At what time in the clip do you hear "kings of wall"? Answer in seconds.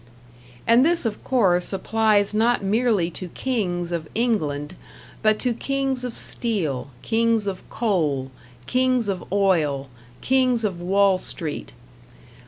10.19-11.19